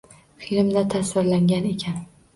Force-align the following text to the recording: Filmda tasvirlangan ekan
Filmda 0.45 0.83
tasvirlangan 0.95 1.71
ekan 1.77 2.03